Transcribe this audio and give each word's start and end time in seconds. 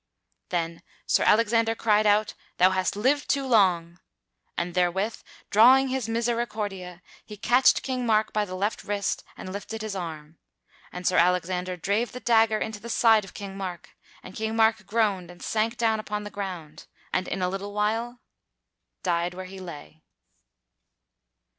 Then 0.49 0.81
Sir 1.05 1.23
Alexander 1.27 1.75
cried 1.75 2.07
out, 2.07 2.33
"Thou 2.57 2.71
hast 2.71 2.95
lived 2.95 3.29
too 3.29 3.45
long!" 3.45 3.99
And 4.57 4.73
therewith 4.73 5.21
drawing 5.51 5.89
his 5.89 6.09
misericordia, 6.09 7.03
he 7.23 7.37
catched 7.37 7.83
King 7.83 8.03
Mark 8.07 8.33
by 8.33 8.43
the 8.45 8.55
left 8.55 8.83
wrist 8.83 9.23
and 9.37 9.53
lifted 9.53 9.83
his 9.83 9.95
arm. 9.95 10.39
And 10.91 11.05
Sir 11.05 11.17
Alexander 11.17 11.77
drave 11.77 12.13
the 12.13 12.19
dagger 12.19 12.57
into 12.57 12.79
the 12.79 12.89
side 12.89 13.23
of 13.23 13.35
King 13.35 13.55
Mark, 13.55 13.89
and 14.23 14.33
King 14.35 14.55
Mark 14.55 14.87
groaned 14.87 15.29
and 15.29 15.43
sank 15.43 15.77
down 15.77 15.99
upon 15.99 16.23
the 16.23 16.31
ground, 16.31 16.87
and 17.13 17.27
in 17.27 17.43
a 17.43 17.47
little 17.47 17.71
while 17.71 18.21
died 19.03 19.35
where 19.35 19.45
he 19.45 19.59
lay. 19.59 20.01